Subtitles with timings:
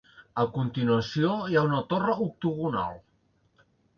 [0.43, 2.99] A continuació hi ha una torre octogonal.